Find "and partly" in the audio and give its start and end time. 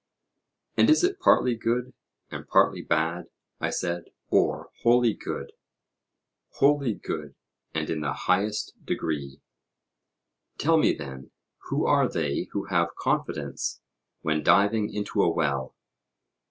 2.31-2.81